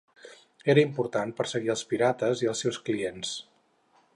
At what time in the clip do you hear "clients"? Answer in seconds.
2.89-3.39